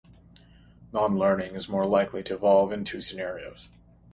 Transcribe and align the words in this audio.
Non-learning 0.91 1.53
is 1.53 1.69
more 1.69 1.85
likely 1.85 2.23
to 2.23 2.33
evolve 2.33 2.71
in 2.71 2.83
two 2.83 3.01
scenarios. 3.01 3.69